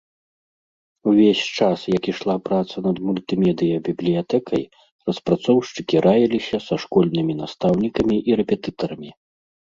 Увесь 1.09 1.41
час, 1.63 1.79
як 1.97 2.07
ішла 2.13 2.35
праца 2.47 2.75
над 2.85 3.01
мультымедыя-бібліятэкай, 3.09 4.63
распрацоўшчыкі 5.09 5.97
раіліся 6.07 6.57
са 6.69 6.75
школьнымі 6.87 7.33
настаўнікамі 7.43 8.17
і 8.31 8.39
рэпетытарамі. 8.41 9.11